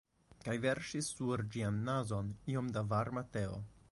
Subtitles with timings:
[0.45, 3.63] Kaj verŝis sur ĝian nazon iom da varma teo.